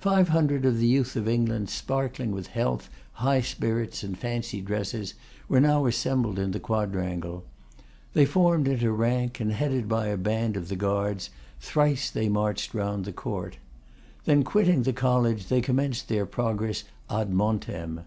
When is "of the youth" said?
0.66-1.16